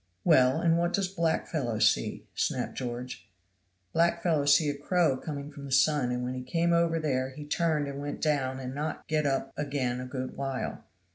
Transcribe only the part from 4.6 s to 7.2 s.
a crow coming from the sun, and when he came over